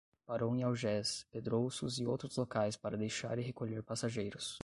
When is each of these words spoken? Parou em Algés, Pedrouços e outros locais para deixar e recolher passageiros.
Parou 0.25 0.55
em 0.55 0.63
Algés, 0.63 1.27
Pedrouços 1.31 1.99
e 1.99 2.07
outros 2.07 2.35
locais 2.35 2.75
para 2.75 2.97
deixar 2.97 3.37
e 3.37 3.43
recolher 3.43 3.83
passageiros. 3.83 4.59